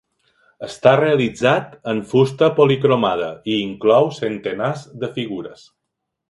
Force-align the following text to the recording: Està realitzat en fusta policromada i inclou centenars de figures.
Està 0.67 0.93
realitzat 1.01 1.75
en 1.93 2.01
fusta 2.13 2.49
policromada 2.61 3.29
i 3.53 3.59
inclou 3.67 4.11
centenars 4.21 4.87
de 5.05 5.13
figures. 5.21 5.69